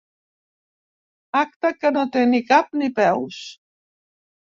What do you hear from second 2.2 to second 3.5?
ni cap ni peus.